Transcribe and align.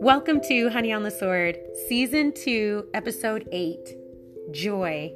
Welcome 0.00 0.40
to 0.42 0.70
Honey 0.70 0.92
on 0.92 1.02
the 1.02 1.10
Sword, 1.10 1.58
Season 1.88 2.32
2, 2.32 2.90
Episode 2.94 3.48
8 3.50 3.96
Joy. 4.52 5.12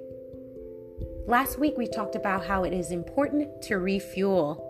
Last 1.24 1.60
week 1.60 1.78
we 1.78 1.86
talked 1.86 2.16
about 2.16 2.44
how 2.44 2.64
it 2.64 2.72
is 2.72 2.90
important 2.90 3.62
to 3.62 3.76
refuel. 3.76 4.68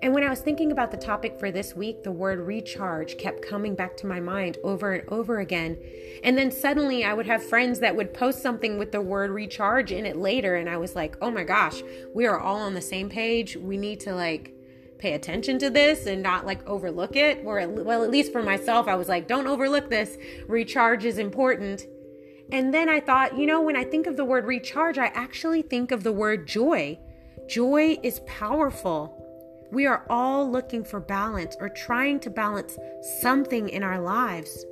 And 0.00 0.14
when 0.14 0.22
I 0.22 0.30
was 0.30 0.38
thinking 0.38 0.70
about 0.70 0.92
the 0.92 0.96
topic 0.96 1.40
for 1.40 1.50
this 1.50 1.74
week, 1.74 2.04
the 2.04 2.12
word 2.12 2.38
recharge 2.38 3.18
kept 3.18 3.42
coming 3.42 3.74
back 3.74 3.96
to 3.96 4.06
my 4.06 4.20
mind 4.20 4.58
over 4.62 4.92
and 4.92 5.08
over 5.08 5.40
again. 5.40 5.76
And 6.22 6.38
then 6.38 6.52
suddenly 6.52 7.04
I 7.04 7.12
would 7.12 7.26
have 7.26 7.42
friends 7.42 7.80
that 7.80 7.96
would 7.96 8.14
post 8.14 8.42
something 8.42 8.78
with 8.78 8.92
the 8.92 9.00
word 9.00 9.32
recharge 9.32 9.90
in 9.90 10.06
it 10.06 10.16
later. 10.16 10.54
And 10.54 10.70
I 10.70 10.76
was 10.76 10.94
like, 10.94 11.16
oh 11.20 11.32
my 11.32 11.42
gosh, 11.42 11.82
we 12.14 12.26
are 12.26 12.38
all 12.38 12.58
on 12.58 12.74
the 12.74 12.80
same 12.80 13.08
page. 13.08 13.56
We 13.56 13.76
need 13.76 13.98
to 14.00 14.14
like 14.14 14.54
pay 15.02 15.14
attention 15.14 15.58
to 15.58 15.68
this 15.68 16.06
and 16.06 16.22
not 16.22 16.46
like 16.46 16.66
overlook 16.66 17.16
it. 17.16 17.42
Or, 17.44 17.66
well, 17.68 18.04
at 18.04 18.10
least 18.10 18.32
for 18.32 18.42
myself, 18.42 18.86
I 18.86 18.94
was 18.94 19.08
like, 19.08 19.26
don't 19.26 19.48
overlook 19.48 19.90
this. 19.90 20.16
Recharge 20.46 21.04
is 21.04 21.18
important. 21.18 21.84
And 22.52 22.72
then 22.72 22.88
I 22.88 23.00
thought, 23.00 23.36
you 23.36 23.46
know, 23.46 23.60
when 23.60 23.76
I 23.76 23.82
think 23.82 24.06
of 24.06 24.16
the 24.16 24.24
word 24.24 24.46
recharge, 24.46 24.98
I 24.98 25.06
actually 25.06 25.62
think 25.62 25.90
of 25.90 26.04
the 26.04 26.12
word 26.12 26.46
joy. 26.46 26.98
Joy 27.48 27.98
is 28.04 28.20
powerful. 28.26 29.18
We 29.72 29.86
are 29.86 30.06
all 30.08 30.48
looking 30.48 30.84
for 30.84 31.00
balance 31.00 31.56
or 31.58 31.68
trying 31.68 32.20
to 32.20 32.30
balance 32.30 32.78
something 33.20 33.70
in 33.70 33.82
our 33.82 34.00
lives. 34.00 34.64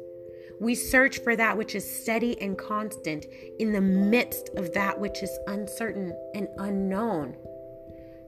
We 0.60 0.74
search 0.74 1.20
for 1.20 1.34
that 1.36 1.56
which 1.56 1.74
is 1.74 2.02
steady 2.02 2.40
and 2.40 2.56
constant 2.56 3.24
in 3.58 3.72
the 3.72 3.80
midst 3.80 4.50
of 4.56 4.74
that 4.74 5.00
which 5.00 5.22
is 5.22 5.38
uncertain 5.46 6.12
and 6.34 6.48
unknown. 6.58 7.34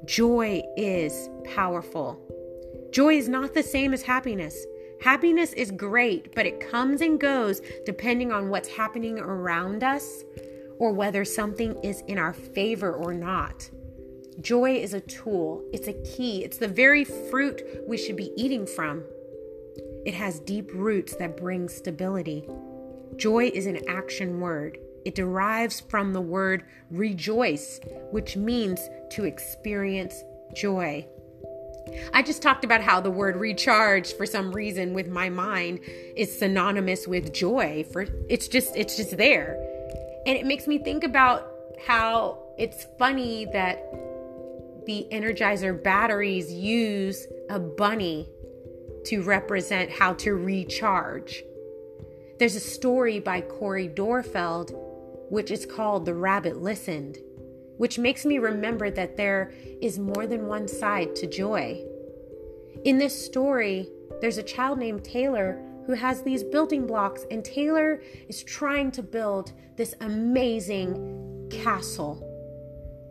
Joy 0.05 0.63
is 0.77 1.31
powerful. 1.45 2.19
Joy 2.91 3.15
is 3.15 3.29
not 3.29 3.55
the 3.55 3.63
same 3.63 3.95
as 3.95 4.03
happiness. 4.03 4.67
Happiness 5.01 5.53
is 5.53 5.71
great, 5.71 6.35
but 6.35 6.45
it 6.45 6.71
comes 6.71 7.01
and 7.01 7.21
goes 7.21 7.61
depending 7.87 8.33
on 8.33 8.49
what's 8.49 8.69
happening 8.69 9.21
around 9.21 9.85
us 9.85 10.25
or 10.79 10.93
whether 10.93 11.25
something 11.25 11.77
is 11.85 12.03
in 12.09 12.19
our 12.19 12.33
favor 12.33 12.93
or 12.93 13.15
not. 13.15 13.71
Joy 14.41 14.77
is 14.77 14.93
a 14.93 15.01
tool, 15.01 15.63
it's 15.73 15.87
a 15.87 15.93
key, 15.93 16.43
it's 16.43 16.59
the 16.59 16.67
very 16.67 17.05
fruit 17.05 17.63
we 17.87 17.97
should 17.97 18.17
be 18.17 18.33
eating 18.37 18.67
from. 18.67 19.05
It 20.05 20.15
has 20.15 20.41
deep 20.41 20.71
roots 20.75 21.15
that 21.17 21.37
bring 21.37 21.69
stability. 21.69 22.49
Joy 23.17 23.53
is 23.55 23.67
an 23.67 23.89
action 23.89 24.41
word. 24.41 24.79
It 25.05 25.15
derives 25.15 25.81
from 25.81 26.13
the 26.13 26.21
word 26.21 26.65
rejoice, 26.91 27.81
which 28.11 28.37
means 28.37 28.81
to 29.11 29.25
experience 29.25 30.23
joy. 30.55 31.07
I 32.15 32.23
just 32.23 32.43
talked 32.43 32.65
about 32.65 32.81
how 32.81 33.01
the 33.01 33.11
word 33.11 33.37
recharge 33.37 34.15
for 34.15 34.27
some 34.27 34.53
reason 34.53 34.95
with 34.95 35.09
my 35.09 35.29
mind 35.29 35.81
is 36.17 36.39
synonymous 36.39 37.07
with 37.07 37.33
joy 37.33 37.85
for 37.93 38.07
it's 38.29 38.49
just 38.49 38.77
it's 38.77 38.97
just 38.97 39.17
there. 39.17 39.59
And 40.27 40.39
it 40.39 40.47
makes 40.47 40.67
me 40.67 40.79
think 40.79 41.05
about 41.05 41.51
how 41.85 42.39
it's 42.59 42.87
funny 42.99 43.47
that 43.53 43.83
the 44.87 45.07
energizer 45.11 45.81
batteries 45.83 46.53
use 46.53 47.27
a 47.51 47.59
bunny 47.59 48.29
to 49.07 49.23
represent 49.23 49.91
how 49.91 50.15
to 50.15 50.35
recharge. 50.35 51.43
There's 52.39 52.55
a 52.57 52.61
story 52.61 53.21
by 53.21 53.41
Cori 53.41 53.89
Doerrfeld 53.89 54.92
which 55.33 55.51
is 55.51 55.65
called 55.65 56.05
The 56.05 56.13
Rabbit 56.13 56.61
Listened, 56.61 57.17
which 57.79 57.99
makes 57.99 58.27
me 58.27 58.37
remember 58.37 58.91
that 58.91 59.17
there 59.17 59.55
is 59.81 59.99
more 59.99 60.27
than 60.27 60.47
one 60.47 60.69
side 60.69 61.17
to 61.17 61.27
joy. 61.27 61.83
In 62.85 62.99
this 62.99 63.25
story, 63.25 63.89
there's 64.21 64.37
a 64.37 64.43
child 64.43 64.79
named 64.79 65.05
Taylor 65.05 65.59
who 65.87 65.95
has 65.95 66.21
these 66.23 66.45
building 66.45 66.87
blocks, 66.87 67.25
and 67.31 67.43
Taylor 67.43 68.03
is 68.29 68.45
trying 68.45 68.91
to 68.91 69.03
build 69.03 69.53
this 69.79 69.95
amazing 70.03 71.49
castle. 71.51 72.29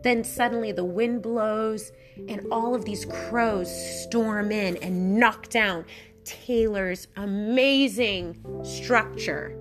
Then 0.03 0.23
suddenly 0.23 0.71
the 0.71 0.85
wind 0.85 1.23
blows, 1.23 1.91
and 2.29 2.45
all 2.51 2.75
of 2.75 2.85
these 2.85 3.03
crows 3.05 4.03
storm 4.03 4.51
in 4.51 4.77
and 4.77 5.17
knock 5.17 5.49
down 5.49 5.85
Taylor's 6.23 7.07
amazing 7.15 8.37
structure. 8.63 9.57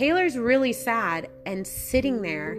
Taylor's 0.00 0.38
really 0.38 0.72
sad 0.72 1.28
and 1.44 1.66
sitting 1.66 2.22
there, 2.22 2.56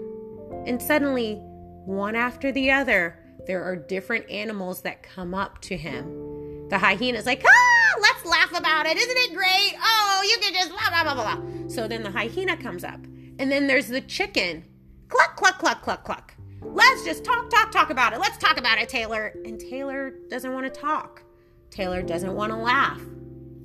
and 0.68 0.80
suddenly, 0.80 1.38
one 1.86 2.16
after 2.16 2.52
the 2.52 2.70
other, 2.70 3.18
there 3.48 3.64
are 3.64 3.76
different 3.76 4.30
animals 4.30 4.84
that 4.84 5.02
come 5.02 5.34
up 5.34 5.60
to 5.62 5.76
him. 5.76 6.70
The 6.70 6.78
hyena's 6.78 7.26
like, 7.26 7.44
ah, 7.44 8.00
let's 8.00 8.24
laugh 8.28 8.56
about 8.56 8.86
it. 8.86 8.96
Isn't 8.96 9.18
it 9.18 9.36
great? 9.36 9.74
Oh, 9.84 10.24
you 10.30 10.38
can 10.40 10.54
just 10.54 10.70
blah, 10.70 11.04
blah, 11.04 11.16
blah, 11.16 11.36
blah. 11.36 11.68
So 11.68 11.88
then 11.88 12.04
the 12.04 12.12
hyena 12.12 12.58
comes 12.58 12.84
up. 12.84 13.00
And 13.40 13.52
then 13.52 13.66
there's 13.66 13.88
the 13.88 14.02
chicken. 14.02 14.64
Cluck, 15.08 15.36
cluck, 15.36 15.58
cluck, 15.58 15.82
cluck, 15.82 16.04
cluck. 16.04 16.36
Let's 16.62 17.04
just 17.04 17.26
talk, 17.26 17.50
talk, 17.50 17.72
talk 17.72 17.90
about 17.90 18.14
it. 18.14 18.20
Let's 18.20 18.38
talk 18.38 18.60
about 18.60 18.78
it, 18.78 18.88
Taylor. 18.88 19.34
And 19.46 19.60
Taylor 19.60 20.14
doesn't 20.30 20.54
want 20.54 20.72
to 20.72 20.80
talk. 20.80 21.24
Taylor 21.72 22.04
doesn't 22.04 22.36
want 22.36 22.52
to 22.52 22.58
laugh. 22.60 23.02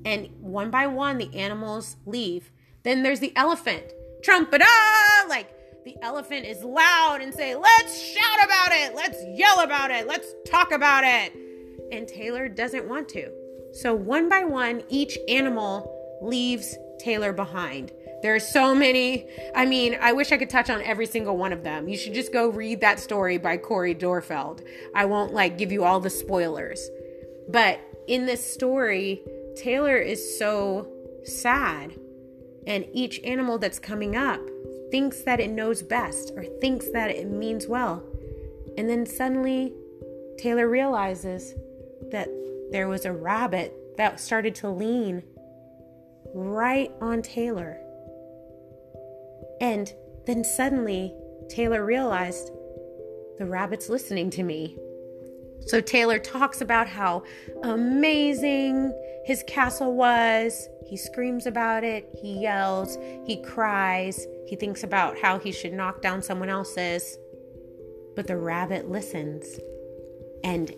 And 0.06 0.30
one 0.40 0.70
by 0.70 0.86
one, 0.86 1.18
the 1.18 1.34
animals 1.34 1.98
leave. 2.06 2.50
Then 2.86 3.02
there's 3.02 3.18
the 3.18 3.32
elephant. 3.34 3.82
Trumpet, 4.22 4.62
like 5.28 5.48
the 5.84 5.96
elephant 6.02 6.46
is 6.46 6.62
loud 6.62 7.18
and 7.20 7.34
say, 7.34 7.56
let's 7.56 8.00
shout 8.00 8.44
about 8.44 8.68
it, 8.70 8.94
let's 8.94 9.18
yell 9.34 9.60
about 9.60 9.90
it, 9.90 10.06
let's 10.06 10.32
talk 10.46 10.70
about 10.70 11.02
it. 11.04 11.32
And 11.90 12.06
Taylor 12.06 12.48
doesn't 12.48 12.88
want 12.88 13.08
to. 13.08 13.28
So 13.72 13.92
one 13.92 14.28
by 14.28 14.44
one, 14.44 14.84
each 14.88 15.18
animal 15.28 15.92
leaves 16.22 16.76
Taylor 17.00 17.32
behind. 17.32 17.90
There 18.22 18.36
are 18.36 18.40
so 18.40 18.72
many. 18.72 19.28
I 19.56 19.66
mean, 19.66 19.98
I 20.00 20.12
wish 20.12 20.30
I 20.30 20.36
could 20.36 20.48
touch 20.48 20.70
on 20.70 20.80
every 20.82 21.06
single 21.06 21.36
one 21.36 21.52
of 21.52 21.64
them. 21.64 21.88
You 21.88 21.96
should 21.96 22.14
just 22.14 22.32
go 22.32 22.48
read 22.48 22.80
that 22.82 23.00
story 23.00 23.36
by 23.36 23.56
Cori 23.56 23.96
Doerrfeld. 23.96 24.64
I 24.94 25.06
won't 25.06 25.34
like 25.34 25.58
give 25.58 25.72
you 25.72 25.82
all 25.82 25.98
the 25.98 26.08
spoilers. 26.08 26.88
But 27.48 27.80
in 28.06 28.26
this 28.26 28.44
story, 28.44 29.22
Taylor 29.56 29.96
is 29.96 30.38
so 30.38 30.88
sad 31.24 31.92
and 32.66 32.86
each 32.92 33.20
animal 33.22 33.58
that's 33.58 33.78
coming 33.78 34.16
up 34.16 34.40
thinks 34.90 35.22
that 35.22 35.40
it 35.40 35.50
knows 35.50 35.82
best 35.82 36.32
or 36.36 36.44
thinks 36.44 36.90
that 36.92 37.10
it 37.10 37.28
means 37.28 37.66
well. 37.66 38.02
And 38.76 38.88
then 38.88 39.06
suddenly, 39.06 39.72
Taylor 40.38 40.68
realizes 40.68 41.54
that 42.10 42.28
there 42.70 42.88
was 42.88 43.04
a 43.04 43.12
rabbit 43.12 43.74
that 43.96 44.20
started 44.20 44.54
to 44.56 44.68
lean 44.68 45.22
right 46.34 46.92
on 47.00 47.22
Taylor. 47.22 47.78
And 49.60 49.92
then 50.26 50.44
suddenly, 50.44 51.14
Taylor 51.48 51.84
realized 51.84 52.50
the 53.38 53.46
rabbit's 53.46 53.88
listening 53.88 54.30
to 54.30 54.42
me. 54.42 54.76
So 55.66 55.80
Taylor 55.80 56.18
talks 56.18 56.60
about 56.60 56.86
how 56.86 57.24
amazing 57.62 58.92
his 59.24 59.42
castle 59.48 59.94
was. 59.94 60.68
He 60.86 60.96
screams 60.96 61.46
about 61.46 61.82
it, 61.82 62.08
he 62.22 62.40
yells, 62.40 62.96
he 63.24 63.42
cries, 63.42 64.24
he 64.46 64.54
thinks 64.54 64.84
about 64.84 65.18
how 65.18 65.38
he 65.38 65.50
should 65.50 65.72
knock 65.72 66.00
down 66.00 66.22
someone 66.22 66.48
else's. 66.48 67.18
But 68.14 68.28
the 68.28 68.36
rabbit 68.36 68.88
listens. 68.88 69.58
And 70.44 70.72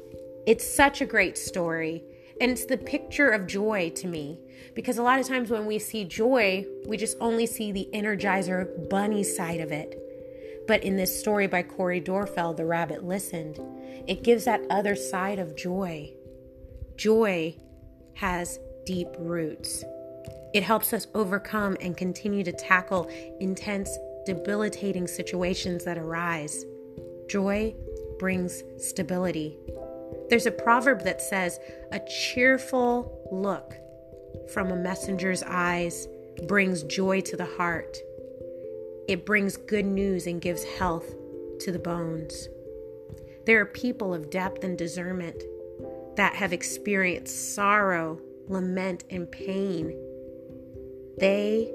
it's 0.46 0.66
such 0.66 1.02
a 1.02 1.06
great 1.06 1.36
story. 1.36 2.02
And 2.40 2.50
it's 2.50 2.64
the 2.64 2.78
picture 2.78 3.28
of 3.28 3.46
joy 3.46 3.90
to 3.96 4.06
me. 4.06 4.40
Because 4.74 4.96
a 4.96 5.02
lot 5.02 5.20
of 5.20 5.28
times 5.28 5.50
when 5.50 5.66
we 5.66 5.78
see 5.78 6.04
joy, 6.04 6.64
we 6.86 6.96
just 6.96 7.18
only 7.20 7.44
see 7.46 7.70
the 7.70 7.88
energizer 7.92 8.88
bunny 8.88 9.22
side 9.22 9.60
of 9.60 9.72
it. 9.72 10.07
But 10.68 10.84
in 10.84 10.96
this 10.96 11.18
story 11.18 11.46
by 11.46 11.62
Cori 11.62 12.00
Doerrfeld, 12.00 12.58
The 12.58 12.66
Rabbit 12.66 13.02
Listened, 13.02 13.58
it 14.06 14.22
gives 14.22 14.44
that 14.44 14.60
other 14.70 14.94
side 14.94 15.38
of 15.38 15.56
joy. 15.56 16.12
Joy 16.96 17.56
has 18.14 18.60
deep 18.84 19.08
roots. 19.18 19.82
It 20.52 20.62
helps 20.62 20.92
us 20.92 21.06
overcome 21.14 21.76
and 21.80 21.96
continue 21.96 22.44
to 22.44 22.52
tackle 22.52 23.10
intense, 23.40 23.90
debilitating 24.26 25.06
situations 25.06 25.84
that 25.84 25.96
arise. 25.96 26.64
Joy 27.30 27.74
brings 28.18 28.62
stability. 28.76 29.56
There's 30.28 30.46
a 30.46 30.50
proverb 30.50 31.02
that 31.04 31.22
says, 31.22 31.58
A 31.92 32.00
cheerful 32.00 33.26
look 33.32 33.74
from 34.52 34.70
a 34.70 34.76
messenger's 34.76 35.42
eyes 35.44 36.06
brings 36.46 36.82
joy 36.82 37.22
to 37.22 37.36
the 37.36 37.46
heart. 37.56 37.96
It 39.08 39.24
brings 39.24 39.56
good 39.56 39.86
news 39.86 40.26
and 40.26 40.38
gives 40.38 40.62
health 40.64 41.14
to 41.60 41.72
the 41.72 41.78
bones. 41.78 42.48
There 43.46 43.58
are 43.58 43.64
people 43.64 44.12
of 44.12 44.28
depth 44.28 44.62
and 44.64 44.76
discernment 44.76 45.42
that 46.16 46.34
have 46.34 46.52
experienced 46.52 47.54
sorrow, 47.54 48.20
lament, 48.48 49.04
and 49.08 49.30
pain. 49.32 49.98
They 51.16 51.72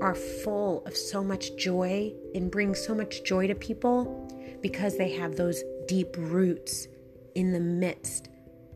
are 0.00 0.14
full 0.14 0.82
of 0.86 0.96
so 0.96 1.22
much 1.22 1.56
joy 1.56 2.14
and 2.34 2.50
bring 2.50 2.74
so 2.74 2.94
much 2.94 3.22
joy 3.22 3.48
to 3.48 3.54
people 3.54 4.58
because 4.62 4.96
they 4.96 5.12
have 5.12 5.36
those 5.36 5.62
deep 5.86 6.16
roots 6.16 6.88
in 7.34 7.52
the 7.52 7.60
midst 7.60 8.30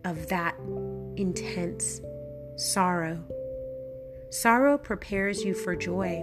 of 0.05 0.29
that 0.29 0.55
intense 1.17 2.03
sorrow. 2.57 3.25
Sorrow 4.29 4.77
prepares 4.77 5.45
you 5.45 5.55
for 5.55 5.75
joy. 5.75 6.23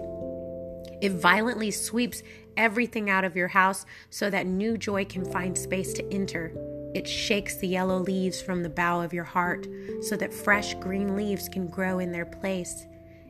It 1.00 1.12
violently 1.12 1.70
sweeps 1.70 2.22
everything 2.56 3.08
out 3.08 3.24
of 3.24 3.36
your 3.36 3.48
house 3.48 3.86
so 4.10 4.28
that 4.30 4.46
new 4.46 4.76
joy 4.76 5.04
can 5.04 5.24
find 5.24 5.56
space 5.56 5.92
to 5.94 6.12
enter. 6.12 6.52
It 6.94 7.06
shakes 7.06 7.56
the 7.56 7.68
yellow 7.68 7.98
leaves 7.98 8.42
from 8.42 8.62
the 8.62 8.68
bough 8.68 9.00
of 9.00 9.12
your 9.12 9.24
heart 9.24 9.66
so 10.02 10.16
that 10.16 10.34
fresh 10.34 10.74
green 10.74 11.16
leaves 11.16 11.48
can 11.48 11.68
grow 11.68 11.98
in 11.98 12.10
their 12.10 12.26
place. 12.26 12.86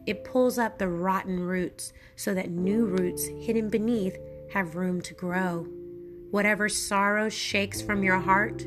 It 0.06 0.25
pulls 0.25 0.59
up 0.59 0.79
the 0.79 0.88
rotten 0.88 1.41
roots 1.41 1.93
so 2.17 2.32
that 2.35 2.50
new 2.50 2.87
roots 2.87 3.26
hidden 3.26 3.69
beneath 3.69 4.17
have 4.53 4.76
room 4.76 5.03
to 5.03 5.12
grow. 5.12 5.67
Whatever 6.31 6.69
sorrow 6.69 7.29
shakes 7.29 7.82
from 7.82 8.03
your 8.03 8.19
heart, 8.19 8.67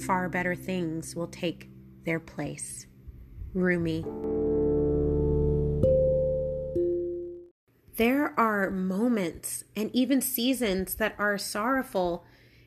far 0.00 0.28
better 0.28 0.54
things 0.54 1.16
will 1.16 1.26
take 1.26 1.68
their 2.04 2.20
place. 2.20 2.86
Rumi. 3.54 4.04
There 7.98 8.32
are 8.38 8.70
moments 8.70 9.64
and 9.74 9.90
even 9.92 10.20
seasons 10.20 10.94
that 10.94 11.16
are 11.18 11.36
sorrowful 11.36 12.24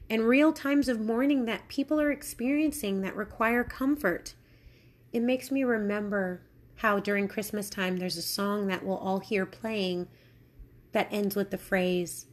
and 0.09 0.27
real 0.27 0.51
times 0.51 0.89
of 0.89 0.99
mourning 0.99 1.45
that 1.45 1.69
people 1.69 2.01
are 2.01 2.11
experiencing 2.11 2.99
that 2.99 3.15
require 3.15 3.63
comfort. 3.63 4.35
It 5.13 5.21
makes 5.21 5.49
me 5.49 5.63
remember 5.63 6.41
how 6.75 6.99
during 6.99 7.29
Christmas 7.29 7.69
time 7.69 7.95
there's 7.95 8.17
a 8.17 8.21
song 8.21 8.67
that 8.67 8.83
we'll 8.85 8.97
all 8.97 9.19
hear 9.19 9.45
playing 9.45 10.09
that 10.91 11.07
ends 11.11 11.37
with 11.37 11.49
the 11.49 11.57
phrase, 11.57 12.25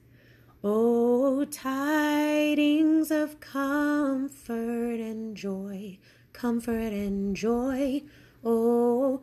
Oh, 0.64 1.44
tidings 1.44 3.12
of 3.12 3.38
comfort 3.38 4.98
and 4.98 5.36
joy, 5.36 6.00
comfort 6.32 6.92
and 6.92 7.36
joy. 7.36 8.02
Oh, 8.44 9.20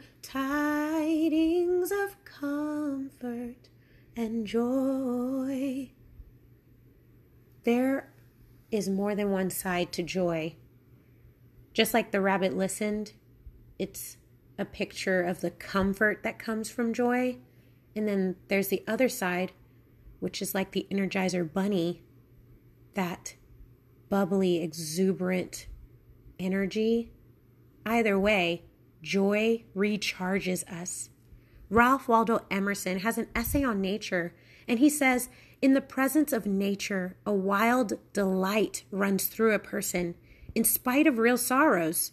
and 4.25 4.47
joy. 4.47 5.91
There 7.63 8.11
is 8.71 8.89
more 8.89 9.15
than 9.15 9.31
one 9.31 9.51
side 9.51 9.93
to 9.93 10.03
joy. 10.03 10.55
Just 11.73 11.93
like 11.93 12.11
the 12.11 12.21
rabbit 12.21 12.57
listened, 12.57 13.13
it's 13.77 14.17
a 14.57 14.65
picture 14.65 15.21
of 15.21 15.41
the 15.41 15.51
comfort 15.51 16.23
that 16.23 16.39
comes 16.39 16.69
from 16.69 16.93
joy. 16.93 17.37
And 17.95 18.07
then 18.07 18.35
there's 18.47 18.69
the 18.69 18.83
other 18.87 19.07
side, 19.07 19.51
which 20.19 20.41
is 20.41 20.55
like 20.55 20.71
the 20.71 20.87
Energizer 20.91 21.51
Bunny, 21.51 22.03
that 22.95 23.35
bubbly, 24.09 24.61
exuberant 24.61 25.67
energy. 26.39 27.11
Either 27.85 28.17
way, 28.17 28.63
joy 29.01 29.63
recharges 29.75 30.67
us. 30.67 31.09
Ralph 31.69 32.07
Waldo 32.07 32.45
Emerson 32.51 32.99
has 32.99 33.17
an 33.17 33.27
essay 33.35 33.63
on 33.63 33.81
nature, 33.81 34.33
and 34.67 34.79
he 34.79 34.89
says 34.89 35.29
in 35.61 35.73
the 35.73 35.81
presence 35.81 36.31
of 36.31 36.45
nature, 36.45 37.15
a 37.25 37.33
wild 37.33 37.93
delight 38.13 38.83
runs 38.91 39.27
through 39.27 39.53
a 39.53 39.59
person, 39.59 40.15
in 40.53 40.63
spite 40.63 41.07
of 41.07 41.17
real 41.17 41.37
sorrows. 41.37 42.11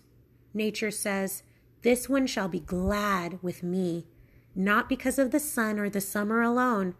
Nature 0.55 0.91
says, 0.91 1.43
This 1.83 2.09
one 2.09 2.27
shall 2.27 2.49
be 2.49 2.61
glad 2.61 3.43
with 3.43 3.63
me, 3.63 4.07
not 4.55 4.89
because 4.89 5.19
of 5.19 5.33
the 5.33 5.41
sun 5.41 5.79
or 5.79 5.91
the 5.91 6.01
summer 6.01 6.41
alone, 6.41 6.95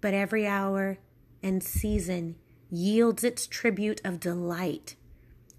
but 0.00 0.14
every 0.14 0.46
hour 0.46 0.98
and 1.42 1.62
season 1.62 2.36
yields 2.70 3.24
its 3.24 3.46
tribute 3.46 4.00
of 4.04 4.20
delight. 4.20 4.94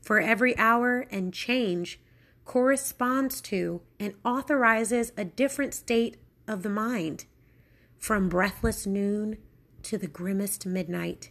For 0.02 0.20
every 0.20 0.58
hour 0.58 1.08
and 1.12 1.34
change 1.34 2.00
corresponds 2.50 3.42
to 3.42 3.80
and 4.00 4.12
authorizes 4.26 5.12
a 5.16 5.24
different 5.24 5.72
state 5.72 6.18
of 6.48 6.64
the 6.64 6.70
mind. 6.70 7.26
From 8.00 8.28
breathless 8.28 8.88
noon 8.88 9.38
to 9.84 10.00
the 10.00 10.08
grimmest 10.08 10.66
midnight. 10.66 11.30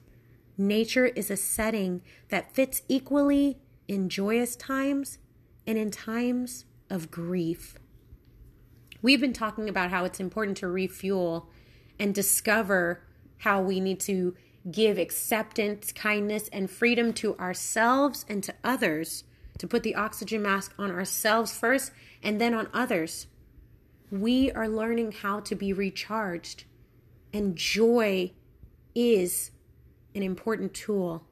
Nature 0.56 1.06
is 1.06 1.28
a 1.28 1.36
setting 1.36 2.02
that 2.28 2.54
fits 2.54 2.82
equally 2.86 3.58
in 3.88 4.08
joyous 4.08 4.54
times 4.54 5.18
and 5.66 5.76
in 5.76 5.90
times 5.90 6.66
of 6.88 7.10
grief. 7.10 7.76
We've 9.02 9.20
been 9.20 9.32
talking 9.32 9.68
about 9.68 9.90
how 9.90 10.04
it's 10.04 10.20
important 10.20 10.56
to 10.58 10.68
refuel 10.68 11.50
and 11.98 12.14
discover 12.14 13.02
how 13.38 13.60
we 13.60 13.80
need 13.80 13.98
to 14.02 14.36
give 14.70 14.98
acceptance, 14.98 15.90
kindness, 15.90 16.46
and 16.52 16.70
freedom 16.70 17.12
to 17.14 17.36
ourselves 17.38 18.24
and 18.28 18.40
to 18.44 18.54
others, 18.62 19.24
to 19.58 19.66
put 19.66 19.82
the 19.82 19.94
oxygen 19.94 20.42
mask 20.42 20.72
on 20.78 20.90
ourselves 20.90 21.52
first 21.52 21.92
and 22.22 22.40
then 22.40 22.54
on 22.54 22.68
others. 22.72 23.26
We 24.10 24.50
are 24.52 24.68
learning 24.68 25.12
how 25.12 25.40
to 25.40 25.54
be 25.54 25.72
recharged, 25.72 26.64
and 27.32 27.56
joy 27.56 28.32
is 28.94 29.50
an 30.14 30.22
important 30.22 30.72
tool. 30.72 31.24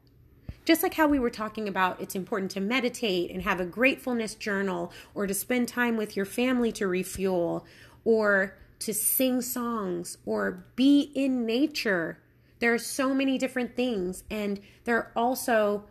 Just 0.65 0.83
like 0.83 0.95
how 0.95 1.07
we 1.07 1.19
were 1.19 1.31
talking 1.31 1.69
about, 1.69 2.01
it's 2.01 2.15
important 2.15 2.51
to 2.51 2.61
meditate 2.61 3.31
and 3.31 3.43
have 3.43 3.61
a 3.61 3.67
gratefulness 3.67 4.35
journal, 4.35 4.93
or 5.15 5.27
to 5.27 5.33
spend 5.33 5.69
time 5.69 5.97
with 5.97 6.17
your 6.17 6.27
family 6.27 6.73
to 6.73 6.87
refuel, 6.87 7.65
or 8.05 8.59
to 8.81 8.93
sing 8.93 9.41
songs, 9.41 10.19
or 10.27 10.67
be 10.75 11.13
in 11.15 11.47
nature. 11.47 12.19
There 12.59 12.75
are 12.75 12.79
so 12.79 13.15
many 13.15 13.39
different 13.39 13.75
things, 13.77 14.25
and 14.31 14.61
there 14.85 14.97
are 14.97 15.13
also 15.17 15.85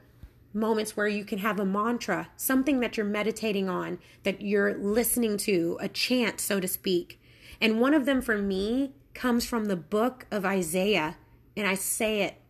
moments 0.55 0.95
where 0.95 1.07
you 1.07 1.25
can 1.25 1.39
have 1.39 1.59
a 1.59 1.65
mantra, 1.65 2.29
something 2.37 2.79
that 2.79 2.97
you're 2.97 3.05
meditating 3.05 3.69
on, 3.69 3.99
that 4.23 4.41
you're 4.41 4.77
listening 4.77 5.37
to, 5.37 5.77
a 5.81 5.89
chant, 5.89 6.39
so 6.39 6.59
to 6.59 6.67
speak. 6.67 7.21
And 7.59 7.79
one 7.79 7.93
of 7.93 8.05
them 8.05 8.21
for 8.21 8.37
me 8.37 8.93
comes 9.13 9.45
from 9.45 9.65
the 9.65 9.75
book 9.75 10.25
of 10.31 10.45
Isaiah 10.45 11.17
and 11.57 11.67
I 11.67 11.75
say 11.75 12.21
it 12.21 12.41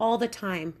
all 0.00 0.18
the 0.18 0.28
time. 0.28 0.74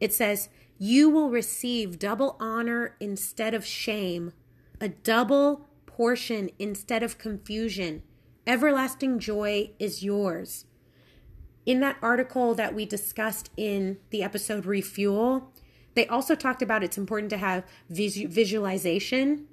It 0.00 0.12
says, 0.12 0.48
You 0.78 1.08
will 1.08 1.30
receive 1.30 1.98
double 1.98 2.36
honor 2.38 2.96
instead 3.00 3.54
of 3.54 3.64
shame, 3.64 4.32
a 4.80 4.88
double 4.88 5.68
portion 5.86 6.50
instead 6.58 7.02
of 7.02 7.18
confusion. 7.18 8.02
Everlasting 8.46 9.18
joy 9.18 9.70
is 9.78 10.02
yours. 10.02 10.66
In 11.64 11.80
that 11.80 11.96
article 12.02 12.54
that 12.54 12.74
we 12.74 12.84
discussed 12.84 13.50
in 13.56 13.98
the 14.10 14.22
episode 14.22 14.66
Refuel, 14.66 15.50
they 15.94 16.06
also 16.06 16.34
talked 16.34 16.62
about 16.62 16.84
it's 16.84 16.98
important 16.98 17.30
to 17.30 17.36
have 17.38 17.64
visualization. 17.88 19.46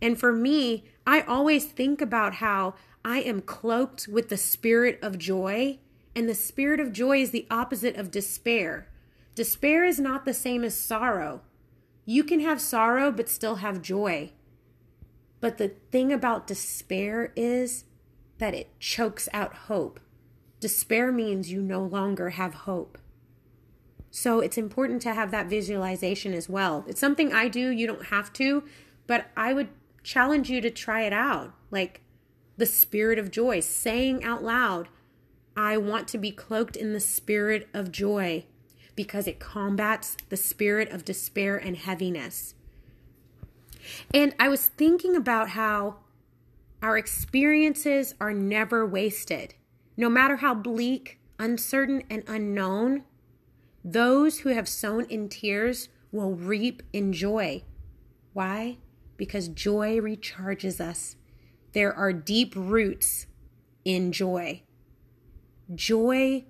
And 0.00 0.18
for 0.18 0.32
me, 0.32 0.84
I 1.06 1.22
always 1.22 1.66
think 1.66 2.00
about 2.00 2.34
how 2.34 2.74
I 3.04 3.20
am 3.20 3.42
cloaked 3.42 4.08
with 4.08 4.28
the 4.28 4.36
spirit 4.36 4.98
of 5.02 5.18
joy 5.18 5.78
and 6.14 6.28
the 6.28 6.34
spirit 6.34 6.80
of 6.80 6.92
joy 6.92 7.22
is 7.22 7.30
the 7.30 7.46
opposite 7.50 7.96
of 7.96 8.10
despair. 8.10 8.88
Despair 9.34 9.84
is 9.84 10.00
not 10.00 10.24
the 10.24 10.34
same 10.34 10.64
as 10.64 10.74
sorrow. 10.74 11.42
You 12.04 12.24
can 12.24 12.40
have 12.40 12.60
sorrow 12.60 13.12
but 13.12 13.28
still 13.28 13.56
have 13.56 13.82
joy. 13.82 14.32
But 15.40 15.58
the 15.58 15.68
thing 15.90 16.12
about 16.12 16.46
despair 16.46 17.32
is 17.36 17.84
that 18.38 18.54
it 18.54 18.78
chokes 18.80 19.28
out 19.32 19.54
hope. 19.54 20.00
Despair 20.58 21.12
means 21.12 21.50
you 21.50 21.62
no 21.62 21.82
longer 21.82 22.30
have 22.30 22.54
hope. 22.54 22.98
So 24.10 24.40
it's 24.40 24.58
important 24.58 25.02
to 25.02 25.14
have 25.14 25.30
that 25.30 25.46
visualization 25.46 26.34
as 26.34 26.48
well. 26.48 26.84
It's 26.88 27.00
something 27.00 27.32
I 27.32 27.48
do, 27.48 27.70
you 27.70 27.86
don't 27.86 28.06
have 28.06 28.32
to, 28.34 28.64
but 29.06 29.30
I 29.36 29.52
would 29.52 29.68
challenge 30.02 30.50
you 30.50 30.60
to 30.60 30.70
try 30.70 31.02
it 31.02 31.12
out. 31.12 31.52
Like 31.70 32.00
the 32.56 32.66
spirit 32.66 33.18
of 33.18 33.30
joy, 33.30 33.60
saying 33.60 34.24
out 34.24 34.42
loud, 34.42 34.88
I 35.56 35.76
want 35.76 36.08
to 36.08 36.18
be 36.18 36.30
cloaked 36.30 36.76
in 36.76 36.92
the 36.92 37.00
spirit 37.00 37.68
of 37.72 37.92
joy 37.92 38.46
because 38.96 39.26
it 39.26 39.38
combats 39.38 40.16
the 40.28 40.36
spirit 40.36 40.90
of 40.90 41.04
despair 41.04 41.56
and 41.56 41.76
heaviness. 41.76 42.54
And 44.12 44.34
I 44.38 44.48
was 44.48 44.68
thinking 44.68 45.16
about 45.16 45.50
how 45.50 45.96
our 46.82 46.98
experiences 46.98 48.14
are 48.20 48.32
never 48.32 48.86
wasted. 48.86 49.54
No 49.96 50.08
matter 50.08 50.36
how 50.36 50.54
bleak, 50.54 51.18
uncertain, 51.38 52.02
and 52.10 52.24
unknown, 52.26 53.04
those 53.84 54.40
who 54.40 54.50
have 54.50 54.68
sown 54.68 55.04
in 55.06 55.28
tears 55.28 55.88
will 56.12 56.34
reap 56.34 56.82
in 56.92 57.12
joy. 57.12 57.62
Why? 58.32 58.78
Because 59.16 59.48
joy 59.48 59.98
recharges 59.98 60.80
us. 60.80 61.16
There 61.72 61.92
are 61.92 62.12
deep 62.12 62.54
roots 62.56 63.26
in 63.84 64.12
joy. 64.12 64.62
Joy 65.74 66.44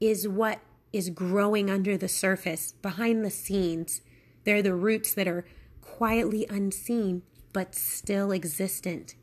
is 0.00 0.28
what 0.28 0.60
is 0.92 1.10
growing 1.10 1.70
under 1.70 1.96
the 1.96 2.08
surface, 2.08 2.72
behind 2.82 3.24
the 3.24 3.30
scenes. 3.30 4.00
They're 4.44 4.62
the 4.62 4.74
roots 4.74 5.12
that 5.14 5.26
are 5.26 5.46
quietly 5.80 6.46
unseen, 6.48 7.22
but 7.52 7.74
still 7.74 8.32
existent. 8.32 9.14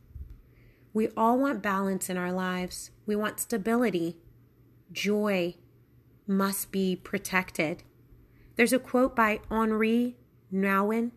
We 0.93 1.09
all 1.15 1.37
want 1.37 1.61
balance 1.61 2.09
in 2.09 2.17
our 2.17 2.31
lives. 2.31 2.91
We 3.05 3.15
want 3.15 3.39
stability. 3.39 4.17
Joy 4.91 5.55
must 6.27 6.71
be 6.71 6.95
protected. 6.95 7.83
There's 8.55 8.73
a 8.73 8.79
quote 8.79 9.15
by 9.15 9.39
Henri 9.49 10.15
Nouwen 10.53 11.11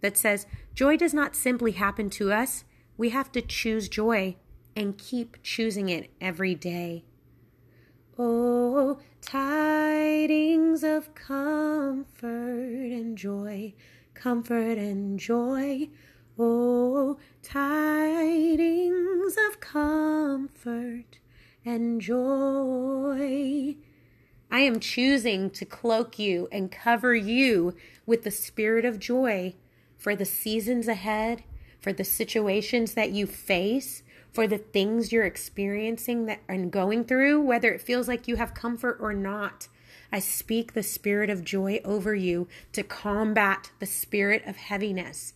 that 0.00 0.16
says, 0.16 0.46
Joy 0.74 0.96
does 0.96 1.14
not 1.14 1.34
simply 1.34 1.72
happen 1.72 2.10
to 2.10 2.32
us, 2.32 2.64
we 2.96 3.10
have 3.10 3.32
to 3.32 3.42
choose 3.42 3.88
joy 3.88 4.36
and 4.76 4.98
keep 4.98 5.42
choosing 5.42 5.88
it 5.88 6.10
every 6.20 6.54
day. 6.54 7.04
Oh, 8.18 9.00
tidings 9.20 10.84
of 10.84 11.14
comfort 11.14 12.12
and 12.22 13.18
joy, 13.18 13.74
comfort 14.14 14.78
and 14.78 15.18
joy. 15.18 15.88
Oh, 16.38 17.18
tidings 17.42 19.36
of 19.48 19.60
comfort 19.60 21.18
and 21.64 22.00
joy. 22.00 23.76
I 24.54 24.60
am 24.60 24.78
choosing 24.78 25.50
to 25.50 25.64
cloak 25.64 26.16
you 26.16 26.46
and 26.52 26.70
cover 26.70 27.12
you 27.12 27.74
with 28.06 28.22
the 28.22 28.30
spirit 28.30 28.84
of 28.84 29.00
joy 29.00 29.56
for 29.98 30.14
the 30.14 30.24
seasons 30.24 30.86
ahead, 30.86 31.42
for 31.80 31.92
the 31.92 32.04
situations 32.04 32.94
that 32.94 33.10
you 33.10 33.26
face, 33.26 34.04
for 34.30 34.46
the 34.46 34.58
things 34.58 35.10
you're 35.10 35.24
experiencing 35.24 36.26
that 36.26 36.38
and 36.48 36.70
going 36.70 37.02
through, 37.02 37.40
whether 37.40 37.72
it 37.72 37.80
feels 37.80 38.06
like 38.06 38.28
you 38.28 38.36
have 38.36 38.54
comfort 38.54 38.98
or 39.00 39.12
not. 39.12 39.66
I 40.12 40.20
speak 40.20 40.74
the 40.74 40.84
spirit 40.84 41.30
of 41.30 41.44
joy 41.44 41.80
over 41.84 42.14
you 42.14 42.46
to 42.74 42.84
combat 42.84 43.72
the 43.80 43.86
spirit 43.86 44.44
of 44.46 44.54
heaviness. 44.54 45.34